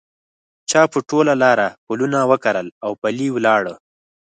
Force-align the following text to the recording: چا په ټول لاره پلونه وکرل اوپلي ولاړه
چا 0.69 0.81
په 0.93 0.99
ټول 1.09 1.27
لاره 1.43 1.67
پلونه 1.85 2.19
وکرل 2.31 2.67
اوپلي 2.87 3.27
ولاړه 3.31 3.73